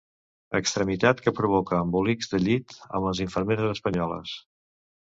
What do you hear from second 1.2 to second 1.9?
que provoca